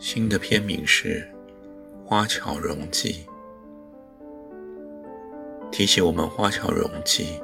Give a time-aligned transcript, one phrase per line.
[0.00, 1.30] 新的片名是
[2.08, 3.26] 《花桥容记》。
[5.70, 7.38] 提起我们花桥容记，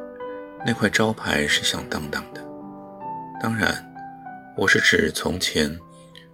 [0.64, 2.42] 那块招牌是响当当的。
[3.38, 3.84] 当然，
[4.56, 5.78] 我是指从前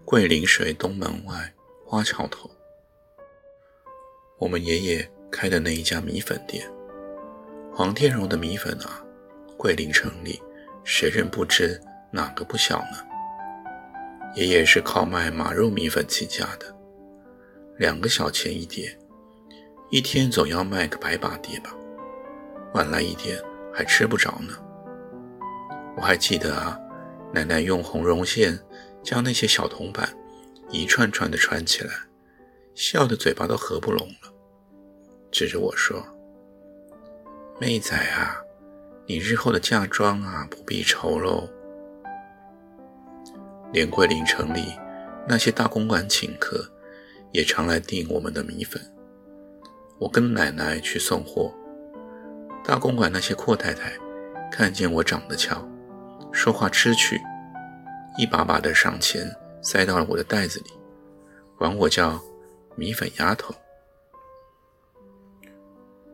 [0.04, 1.52] 桂林水东门外
[1.84, 2.48] 花桥头，
[4.38, 6.64] 我们爷爷开的那一家米粉店。
[7.74, 9.04] 黄天荣的米粉啊，
[9.56, 10.40] 桂林城里
[10.84, 13.11] 谁人不知，哪个不晓呢？
[14.34, 16.74] 爷爷是靠卖马肉米粉起家的，
[17.76, 18.98] 两个小钱一碟，
[19.90, 21.74] 一天总要卖个百把碟吧，
[22.72, 23.38] 晚来一点
[23.74, 24.54] 还吃不着呢。
[25.98, 26.80] 我还记得啊，
[27.34, 28.58] 奶奶用红绒线
[29.02, 30.08] 将那些小铜板
[30.70, 31.92] 一串串的串起来，
[32.74, 34.32] 笑得嘴巴都合不拢了，
[35.30, 36.02] 指着我说
[37.60, 38.40] ：“妹仔啊，
[39.06, 41.46] 你日后的嫁妆啊，不必愁喽。”
[43.72, 44.78] 连桂林城里
[45.26, 46.64] 那些大公馆请客，
[47.32, 48.80] 也常来订我们的米粉。
[49.98, 51.52] 我跟奶奶去送货，
[52.64, 53.92] 大公馆那些阔太太
[54.50, 55.66] 看见我长得俏，
[56.32, 57.20] 说话知趣，
[58.18, 59.30] 一把把的上钱
[59.62, 60.70] 塞到了我的袋子里，
[61.56, 62.20] 管我叫
[62.76, 63.54] 米粉丫头。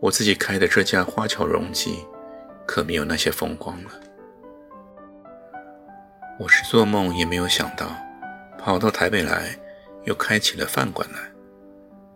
[0.01, 2.05] 我自己开的这家花桥荣记，
[2.67, 3.91] 可没有那些风光了。
[6.41, 7.91] 我是做梦也没有想到，
[8.57, 9.59] 跑到台北来，
[10.05, 11.19] 又开起了饭馆来。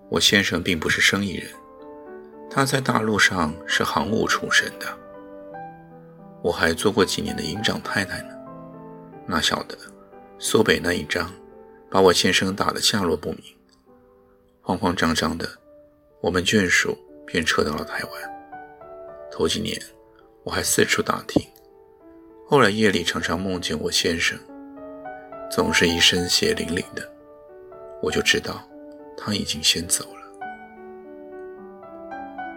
[0.09, 1.51] 我先生并不是生意人，
[2.49, 4.87] 他在大陆上是行务出身的。
[6.41, 8.29] 我还做过几年的营长太太呢，
[9.27, 9.77] 哪晓得
[10.39, 11.29] 苏北那一仗，
[11.91, 13.43] 把我先生打得下落不明。
[14.61, 15.49] 慌慌张张的，
[16.21, 16.97] 我们眷属
[17.27, 18.13] 便撤到了台湾。
[19.33, 19.77] 头几年，
[20.45, 21.45] 我还四处打听。
[22.45, 24.39] 后来夜里常常梦见我先生，
[25.51, 27.11] 总是一身血淋淋的，
[28.03, 28.63] 我就知道
[29.17, 30.21] 他已经先走了。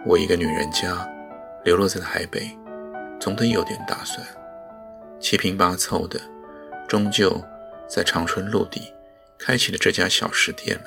[0.06, 1.07] 我一个女人家，
[1.63, 2.50] 流落在台北，
[3.19, 4.25] 总得有点打算。
[5.19, 6.19] 七拼八凑的，
[6.88, 7.41] 终究
[7.88, 8.94] 在长春路底
[9.40, 10.85] 开起了这家小食店了。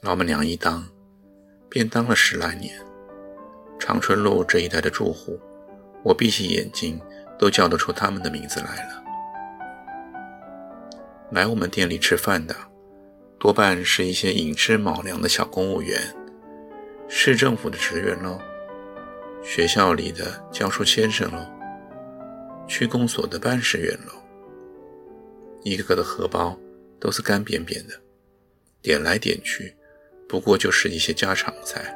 [0.00, 0.88] 老板娘一当，
[1.68, 2.74] 便当了十来年。
[3.78, 5.38] 长春路这一带的住户，
[6.02, 6.98] 我闭起眼睛。
[7.42, 9.02] 都叫得出他们的名字来了。
[11.32, 12.54] 来我们店里吃饭的，
[13.36, 16.00] 多半是一些隐吃卯粮的小公务员、
[17.08, 18.38] 市政府的职员喽，
[19.42, 21.44] 学校里的教书先生喽，
[22.68, 24.12] 区公所的办事员喽。
[25.64, 26.56] 一个个的荷包
[27.00, 27.94] 都是干扁扁的，
[28.80, 29.76] 点来点去，
[30.28, 31.92] 不过就是一些家常菜，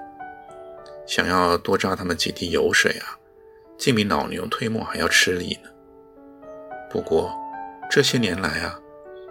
[1.07, 3.17] 想要多榨他们几滴油水啊！
[3.79, 5.71] 竟比老牛推磨还要吃力呢。
[6.91, 7.33] 不过
[7.91, 8.79] 这些年来啊，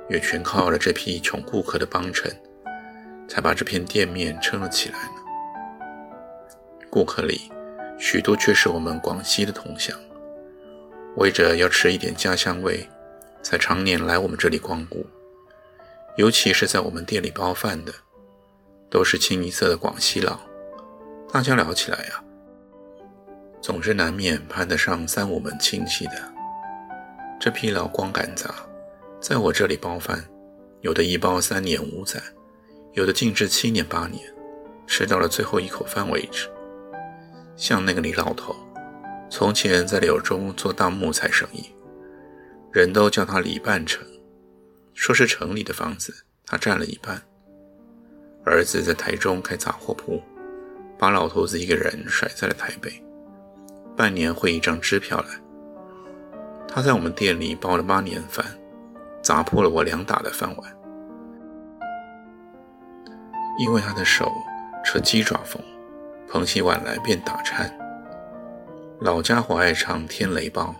[0.09, 2.31] 也全靠了这批穷顾客的帮衬，
[3.28, 5.22] 才把这片店面撑了起来呢。
[6.89, 7.51] 顾客里
[7.97, 9.97] 许多却是我们广西的同乡，
[11.17, 12.88] 为着要吃一点家乡味，
[13.41, 15.05] 才常年来我们这里光顾。
[16.17, 17.91] 尤其是在我们店里包饭的，
[18.89, 20.39] 都是清一色的广西佬，
[21.34, 22.23] 大家聊起来呀。
[23.65, 26.31] 总是难免攀得上三五门亲戚的。
[27.39, 28.47] 这批老光杆子，
[29.19, 30.23] 在我这里包饭，
[30.81, 32.21] 有的一包三年五载，
[32.93, 34.22] 有的竟至七年八年，
[34.85, 36.47] 吃到了最后一口饭为止。
[37.55, 38.55] 像那个李老头，
[39.31, 41.66] 从前在柳州做大木材生意，
[42.72, 44.05] 人都叫他李半成，
[44.93, 46.13] 说是城里的房子
[46.45, 47.19] 他占了一半。
[48.45, 50.22] 儿子在台中开杂货铺，
[50.99, 53.01] 把老头子一个人甩在了台北。
[53.95, 55.27] 半年汇一张支票来。
[56.67, 58.45] 他在我们店里包了八年饭，
[59.21, 60.77] 砸破了我两打的饭碗。
[63.57, 64.29] 因为他的手
[64.83, 65.61] 扯鸡爪风，
[66.27, 67.73] 捧起碗来便打颤。
[68.99, 70.75] 老家伙爱唱《天雷报》，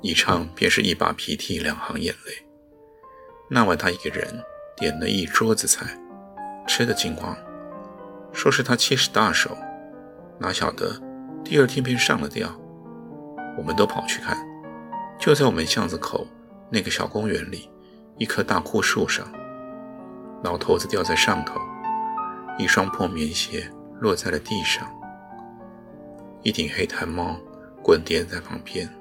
[0.00, 2.46] 一唱便是一把鼻涕两行眼泪。
[3.50, 4.28] 那晚他一个人
[4.76, 5.86] 点了一桌子菜，
[6.68, 7.36] 吃的精光，
[8.32, 9.56] 说是他七十大寿，
[10.38, 11.00] 哪晓得。
[11.48, 12.50] 第二天便上了吊，
[13.56, 14.36] 我们都跑去看，
[15.16, 16.26] 就在我们巷子口
[16.68, 17.70] 那个小公园里，
[18.18, 19.24] 一棵大枯树上，
[20.42, 21.60] 老头子吊在上头，
[22.58, 23.70] 一双破棉鞋
[24.00, 24.92] 落在了地上，
[26.42, 27.36] 一顶黑檀帽
[27.80, 28.92] 滚颠在旁边。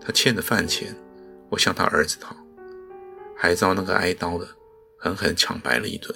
[0.00, 0.94] 他欠的饭钱，
[1.48, 2.32] 我向他儿子讨，
[3.36, 4.46] 还遭那个挨刀的
[4.96, 6.14] 狠狠抢白了一顿。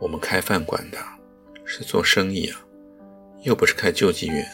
[0.00, 0.98] 我们开饭馆的，
[1.66, 2.58] 是做生意啊，
[3.42, 4.46] 又不是开救济院。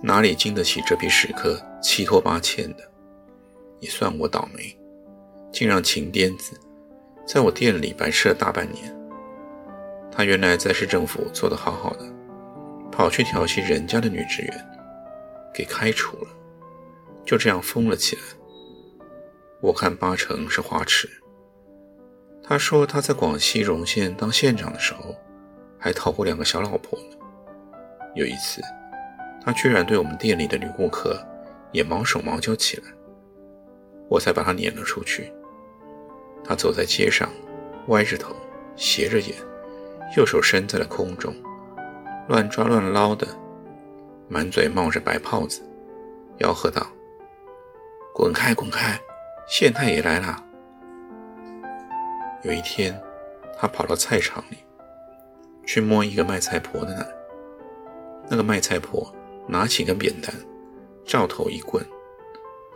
[0.00, 2.88] 哪里经得起这批食客七拖八欠的？
[3.80, 4.78] 也算我倒霉，
[5.50, 6.52] 竟让秦癫子
[7.26, 8.94] 在我店里白吃了大半年。
[10.12, 12.04] 他原来在市政府做得好好的，
[12.92, 14.66] 跑去调戏人家的女职员，
[15.54, 16.28] 给开除了，
[17.24, 18.22] 就这样疯了起来。
[19.60, 21.08] 我看八成是花痴。
[22.42, 25.16] 他说他在广西荣县当县长的时候，
[25.78, 27.16] 还讨过两个小老婆呢。
[28.14, 28.60] 有一次。
[29.40, 31.18] 他居然对我们店里的女顾客
[31.72, 32.82] 也毛手毛脚起来，
[34.06, 35.32] 我才把他撵了出去。
[36.44, 37.30] 他走在街上，
[37.86, 38.34] 歪着头，
[38.76, 39.34] 斜着眼，
[40.18, 41.34] 右手伸在了空中，
[42.28, 43.26] 乱抓乱捞的，
[44.28, 45.62] 满嘴冒着白泡子，
[46.40, 46.86] 吆喝道
[48.12, 49.00] ：“滚开，滚开！
[49.48, 50.44] 县太爷来了！”
[52.44, 53.00] 有一天，
[53.56, 54.58] 他跑到菜场里，
[55.68, 57.06] 去摸一个卖菜婆的奶，
[58.26, 59.06] 那个卖菜婆。
[59.50, 60.30] 拿起根扁担，
[61.06, 61.82] 照头一棍，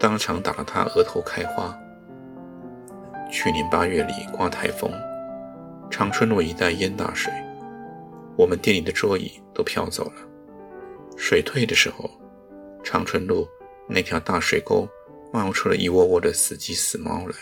[0.01, 1.79] 当场打了他额头开花。
[3.31, 4.91] 去年八月里刮台风，
[5.91, 7.31] 长春路一带淹大水，
[8.39, 10.15] 我们店里的桌椅都飘走了。
[11.15, 12.11] 水退的时候，
[12.83, 13.47] 长春路
[13.87, 14.89] 那条大水沟
[15.31, 17.35] 冒出了一窝窝的死鸡死猫来，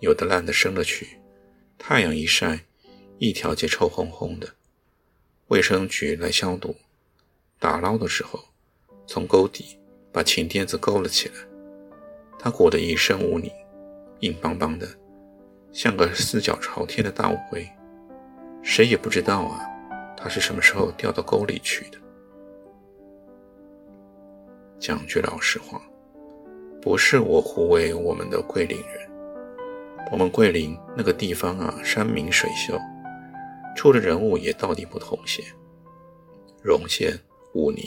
[0.00, 1.06] 有的烂的生了蛆，
[1.76, 2.58] 太阳一晒，
[3.24, 4.48] 一条街臭烘烘的，
[5.46, 6.74] 卫生局来消毒。
[7.60, 8.40] 打捞的时候，
[9.06, 9.78] 从沟底
[10.10, 11.34] 把秦垫子勾了起来。
[12.36, 13.52] 他裹得一身污泥，
[14.22, 14.88] 硬邦邦的，
[15.70, 17.64] 像个四脚朝天的大乌龟。
[18.60, 19.70] 谁也不知道啊，
[20.16, 21.98] 他是什么时候掉到沟里去的。
[24.80, 25.80] 讲句老实话，
[26.80, 29.08] 不是我护卫我们的桂林人。
[30.10, 32.76] 我们桂林那个地方啊，山明水秀，
[33.76, 35.42] 出的人物也到底不同些。
[36.62, 37.18] 荣县。
[37.54, 37.84] 武宁，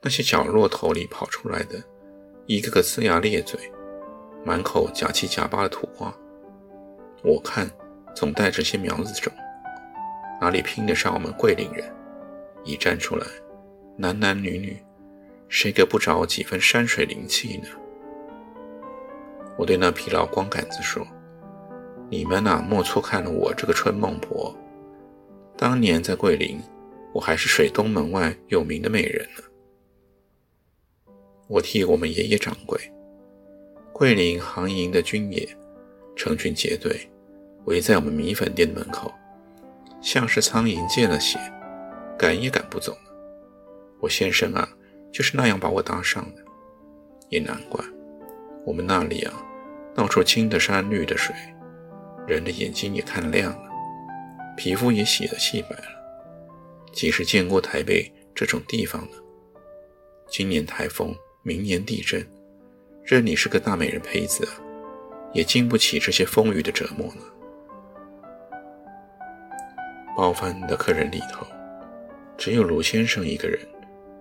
[0.00, 1.84] 那些角落头里跑出来的，
[2.46, 3.60] 一个个龇牙咧嘴、
[4.42, 6.16] 满口假七假八的土话，
[7.22, 7.70] 我看
[8.14, 9.30] 总带着些苗子种，
[10.40, 11.94] 哪里拼得上我们桂林人？
[12.64, 13.26] 一站出来，
[13.98, 14.82] 男男女女，
[15.50, 17.68] 谁个不着几分山水灵气呢？
[19.58, 21.06] 我对那批老光杆子说
[22.08, 24.56] ：“你们呐莫错看了我这个春孟婆，
[25.56, 26.60] 当年在桂林。”
[27.14, 29.42] 我还是水东门外有名的美人呢。
[31.46, 32.76] 我替我们爷爷掌柜，
[33.92, 35.48] 桂林行营的军爷，
[36.16, 37.08] 成群结队
[37.66, 39.14] 围在我们米粉店的门口，
[40.02, 41.38] 像是苍蝇见了血，
[42.18, 42.98] 赶也赶不走。
[44.00, 44.68] 我先生啊，
[45.12, 46.42] 就是那样把我搭上的。
[47.28, 47.80] 也难怪，
[48.66, 49.32] 我们那里啊，
[49.94, 51.32] 到处青的山绿的水，
[52.26, 53.68] 人的眼睛也看亮了，
[54.56, 55.84] 皮肤也洗得细白了。
[56.92, 59.16] 即使见过台北这种地方呢，
[60.28, 62.24] 今年台风，明年地震，
[63.02, 64.48] 任你是个大美人胚子，
[65.32, 67.22] 也经不起这些风雨的折磨呢。
[70.16, 71.44] 包饭的客人里头，
[72.38, 73.58] 只有卢先生一个人，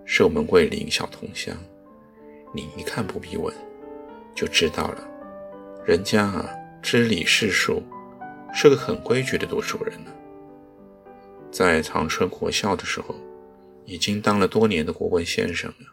[0.06, 1.56] 是我们桂林小同乡。
[2.52, 3.54] 你一看不必问，
[4.34, 5.08] 就知道了，
[5.86, 6.50] 人家啊，
[6.82, 7.84] 知礼识数，
[8.52, 10.12] 是个很规矩的读书人呢。
[11.54, 13.14] 在长春国校的时候，
[13.86, 15.86] 已经当了多年的国文先生了。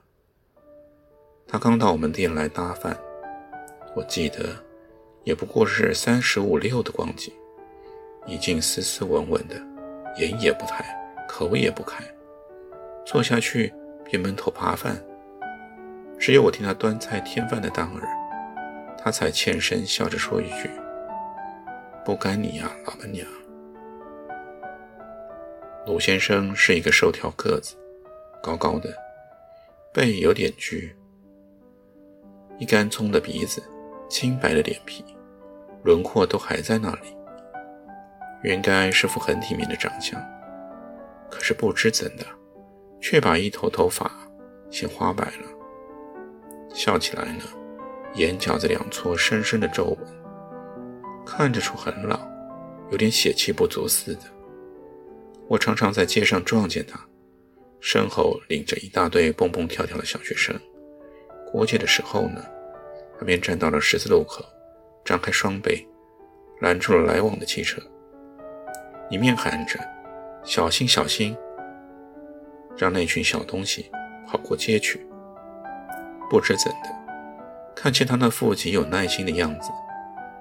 [1.46, 2.98] 他刚到我们店来搭饭，
[3.94, 4.56] 我记得
[5.22, 7.30] 也不过是三十五六的光景，
[8.26, 9.56] 已经斯斯文文的，
[10.16, 10.82] 眼也不抬，
[11.28, 12.02] 口也不开，
[13.04, 13.70] 坐下去
[14.02, 14.98] 便闷头扒饭。
[16.18, 18.08] 只有我替他端菜添饭的当儿，
[18.96, 20.70] 他才欠身笑着说一句
[22.02, 23.26] ：“不该你呀，老板娘。”
[25.86, 27.74] 鲁先生是一个瘦条个子，
[28.42, 28.94] 高高的，
[29.94, 30.94] 背有点曲，
[32.58, 33.62] 一干葱的鼻子，
[34.08, 35.02] 清白的脸皮，
[35.82, 37.16] 轮廓都还在那里，
[38.42, 40.22] 原该是副很体面的长相，
[41.30, 42.26] 可是不知怎的，
[43.00, 44.10] 却把一头头发
[44.70, 45.48] 先花白了。
[46.74, 47.44] 笑起来呢，
[48.16, 50.06] 眼角子两撮深深的皱纹，
[51.24, 52.20] 看着出很老，
[52.90, 54.20] 有点血气不足似的。
[55.50, 56.96] 我常常在街上撞见他，
[57.80, 60.54] 身后领着一大堆蹦蹦跳跳的小学生。
[61.50, 62.40] 过界的时候呢，
[63.18, 64.44] 他便站到了十字路口，
[65.04, 65.84] 张开双臂，
[66.60, 67.82] 拦住了来往的汽车，
[69.10, 69.76] 一面喊着
[70.46, 71.36] “小心，小心”，
[72.78, 73.90] 让那群小东西
[74.28, 75.04] 跑过街去。
[76.30, 76.94] 不知怎的，
[77.74, 79.68] 看见他那副极有耐心的样子，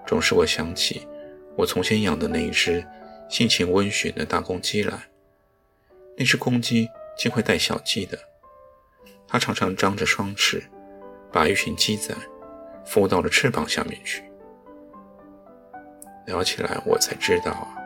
[0.05, 1.07] 总是我想起
[1.57, 2.85] 我从前养的那一只
[3.29, 5.07] 性情温驯的大公鸡来。
[6.17, 8.19] 那只公鸡竟会带小鸡的，
[9.27, 10.61] 它常常张着双翅。
[11.31, 12.11] 把一群鸡仔
[12.83, 14.23] 孵到了翅膀下面去。
[16.25, 17.77] 聊起来，我才知道啊，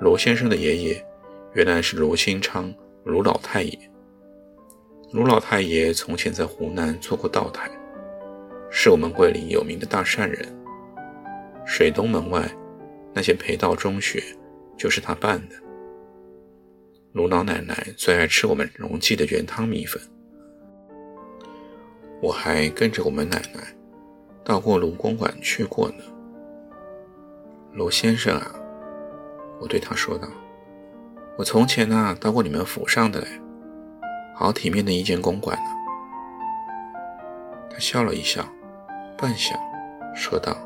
[0.00, 1.06] 罗先生的爷爷
[1.52, 3.78] 原来是罗新昌，卢老太爷。
[5.12, 7.70] 卢老太爷从前在湖南做过道台，
[8.70, 10.48] 是我们桂林有名的大善人。
[11.66, 12.50] 水东门外
[13.12, 14.24] 那些培道中学
[14.76, 15.56] 就是他办的。
[17.12, 20.00] 卢老奶奶最爱吃我们荣记的原汤米粉。
[22.20, 23.62] 我还跟着我们奶奶
[24.42, 26.04] 到过卢公馆去过呢。
[27.72, 28.54] 卢先生啊，
[29.60, 30.28] 我对他说道
[31.36, 33.26] ：“我从前呢到过你们府上的嘞，
[34.34, 35.70] 好体面的一间公馆呢。”
[37.70, 38.48] 他笑了一笑，
[39.18, 39.54] 半晌
[40.14, 40.56] 说道：“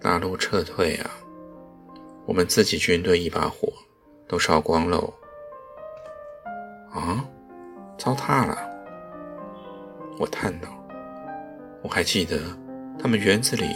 [0.00, 1.10] 大陆撤退啊，
[2.30, 3.72] 我们自己军队一把火
[4.28, 5.12] 都烧光喽。
[6.92, 7.26] 啊，
[7.98, 8.56] 糟蹋了。”
[10.16, 10.68] 我叹道
[11.82, 12.38] ：“我还记得，
[13.00, 13.74] 他们园子里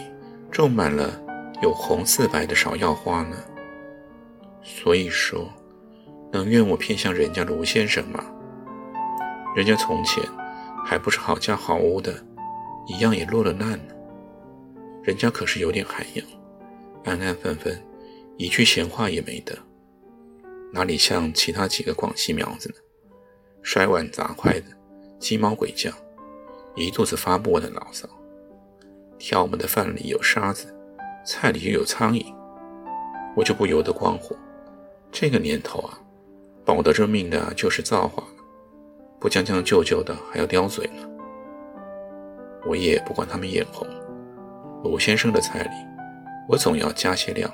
[0.52, 1.20] 种满了
[1.62, 3.36] 有红似白的芍药花呢。
[4.62, 5.50] 所以说，
[6.30, 8.24] 能怨我偏向人家卢先生吗？
[9.56, 10.22] 人家从前
[10.86, 12.14] 还不是好家好屋的，
[12.86, 13.94] 一样也落了难呢。
[15.02, 16.24] 人家可是有点涵养，
[17.02, 17.76] 安安分分，
[18.36, 19.56] 一句闲话也没得，
[20.72, 22.74] 哪里像其他几个广西苗子呢？
[23.62, 24.66] 摔碗砸筷的，
[25.18, 25.90] 鸡毛鬼叫。”
[26.76, 28.08] 一肚子发不完的牢骚，
[29.16, 30.74] 挑我们的饭里有沙子，
[31.24, 32.34] 菜里又有苍蝇，
[33.36, 34.34] 我就不由得光火。
[35.12, 35.96] 这个年头啊，
[36.64, 38.44] 保得这命的就是造化了，
[39.20, 41.08] 不将将就就的还要叼嘴呢。
[42.66, 43.86] 我也不管他们眼红，
[44.82, 45.70] 鲁先生的菜里，
[46.48, 47.48] 我总要加些料。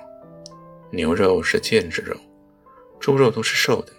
[0.93, 2.17] 牛肉是腱子肉，
[2.99, 3.93] 猪肉都是瘦的。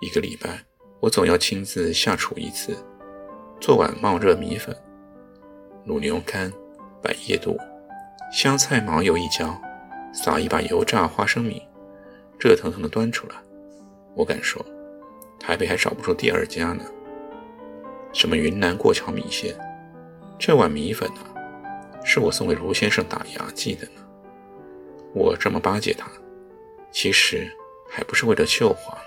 [0.00, 0.64] 一个礼拜，
[0.98, 2.76] 我总要亲自下厨一次。
[3.60, 4.76] 做碗冒热米粉，
[5.86, 6.52] 卤牛肝、
[7.00, 7.56] 百叶肚、
[8.32, 9.56] 香菜毛油一浇，
[10.12, 11.62] 撒一把油炸花生米，
[12.40, 13.36] 热腾腾的端出来。
[14.16, 14.64] 我敢说，
[15.38, 16.84] 台北还找不出第二家呢。
[18.12, 19.56] 什么云南过桥米线，
[20.38, 21.22] 这碗米粉啊，
[22.04, 24.03] 是我送给卢先生打牙祭的呢。
[25.14, 26.06] 我这么巴结他，
[26.90, 27.50] 其实
[27.88, 28.98] 还不是为了秀华。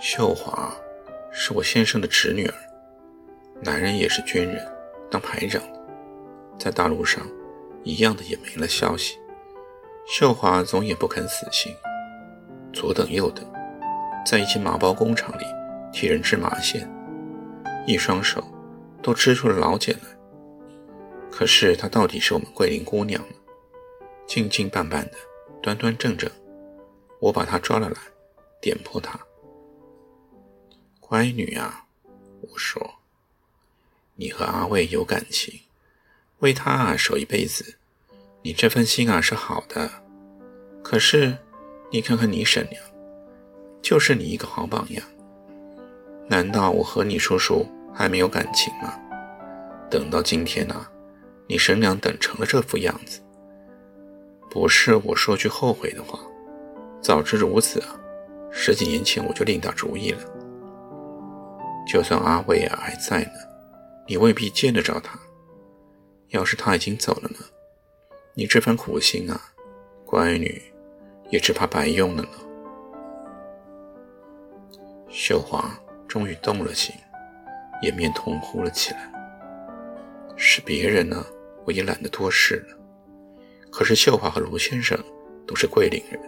[0.00, 0.74] 秀华。
[1.32, 2.54] 是我先生的侄女儿，
[3.62, 4.66] 男人也是军人，
[5.08, 5.80] 当排长的，
[6.58, 7.24] 在大陆上
[7.84, 9.16] 一样的也没了消息。
[10.08, 11.72] 秀华总也不肯死心，
[12.72, 13.46] 左等右等，
[14.26, 15.44] 在一间麻包工厂里
[15.92, 16.90] 替人织麻线，
[17.86, 18.42] 一双手
[19.00, 20.19] 都织出了老茧来。
[21.30, 23.34] 可是她到底是我们桂林姑娘呢，
[24.26, 25.16] 静静半半的，
[25.62, 26.30] 端端正正。
[27.20, 27.96] 我把她抓了来，
[28.60, 29.18] 点破她。
[31.00, 31.86] 乖女啊，
[32.40, 32.98] 我说，
[34.14, 35.60] 你和阿卫有感情，
[36.38, 37.76] 为他啊守一辈子，
[38.42, 39.90] 你这份心啊是好的。
[40.82, 41.36] 可是，
[41.90, 42.82] 你看看你婶娘，
[43.82, 45.04] 就是你一个好榜样。
[46.28, 48.98] 难道我和你叔叔还没有感情吗？
[49.90, 50.86] 等到今天呢，
[51.50, 53.18] 你婶娘等成了这副样子，
[54.48, 56.16] 不是我说句后悔的话，
[57.02, 57.98] 早知如此啊，
[58.52, 60.20] 十几年前我就另打主意了。
[61.88, 63.32] 就算阿伟还在呢，
[64.06, 65.18] 你未必见得着他。
[66.28, 67.38] 要是他已经走了呢，
[68.34, 69.40] 你这番苦心啊，
[70.06, 70.62] 乖女，
[71.30, 72.28] 也只怕白用了呢。
[75.08, 75.76] 秀华
[76.06, 76.94] 终于动了心，
[77.82, 79.12] 掩面痛哭了起来。
[80.36, 81.26] 是别人呢，
[81.70, 82.76] 我也懒得多事了。
[83.70, 84.98] 可是秀华和卢先生
[85.46, 86.20] 都是桂林人，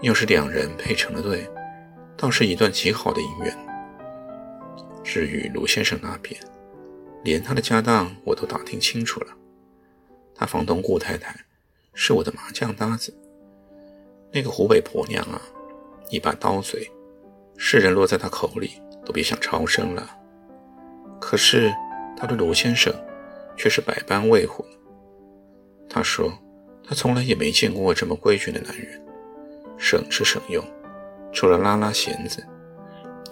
[0.00, 1.46] 要是两人配成了对，
[2.16, 3.54] 倒是一段极好的姻缘。
[5.04, 6.34] 至于卢先生那边，
[7.22, 9.26] 连他的家当我都打听清楚了。
[10.34, 11.36] 他房东顾太太
[11.92, 13.14] 是我的麻将搭子，
[14.32, 15.42] 那个湖北婆娘啊，
[16.08, 16.90] 一把刀嘴，
[17.58, 20.08] 世人落在他口里都别想超生了。
[21.20, 21.70] 可是
[22.16, 22.90] 他对卢先生
[23.58, 24.64] 却是百般维护。
[25.90, 26.32] 他说
[26.82, 29.02] 他从来也没见过这么规矩的男人，
[29.76, 30.64] 省吃省用
[31.32, 32.42] 除了拉拉弦子，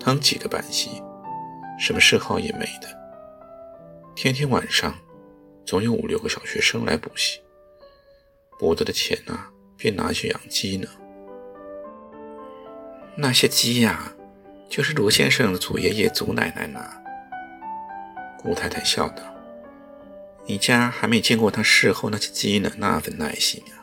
[0.04, 1.02] 当几个板戏，
[1.78, 2.88] 什么嗜好也没的。
[4.14, 4.94] 天天晚上，
[5.64, 7.40] 总有五六个小学生来补习，
[8.58, 10.88] 补得的钱啊，便拿去养鸡呢。
[13.14, 14.12] 那些鸡呀，
[14.68, 17.02] 就是卢先生的祖爷爷、祖奶奶拿。
[18.38, 19.22] 顾太太笑道
[20.46, 23.82] ：“你家还没见过他事后那些鸡呢，那份耐心啊！”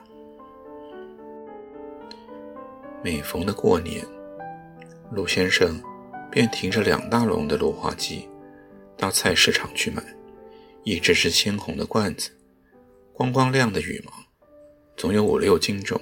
[3.03, 4.05] 每逢的过年，
[5.12, 5.82] 陆先生
[6.32, 8.29] 便提着两大笼的芦花鸡
[8.98, 10.01] 到菜市场去买，
[10.84, 12.32] 一只只鲜红的罐子，
[13.12, 14.13] 光光亮的羽毛，
[14.96, 16.00] 总有五六斤重。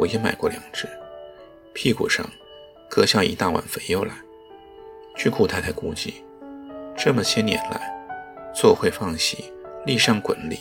[0.00, 0.88] 我也买过两只，
[1.72, 2.28] 屁股上
[2.88, 4.14] 割下一大碗肥油来。
[5.14, 6.24] 据顾太太估计，
[6.96, 7.92] 这么些年来，
[8.52, 9.52] 做会放喜、
[9.84, 10.58] 立上滚利。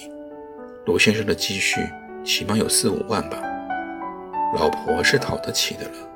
[0.86, 1.88] 罗先生的积蓄
[2.24, 3.42] 起码有四五万吧。
[4.56, 6.09] 老婆是讨得起的了。